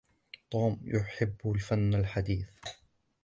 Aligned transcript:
توم 0.51 0.79
يحب 0.83 1.35
الفن 1.45 1.93
الحديث. 1.93 2.49